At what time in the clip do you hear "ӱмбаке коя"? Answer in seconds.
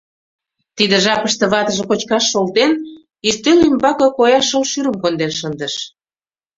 3.67-4.39